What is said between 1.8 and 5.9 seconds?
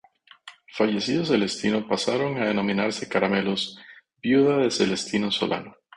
pasaron a denominarse caramelos "Viuda de Celestino Solano".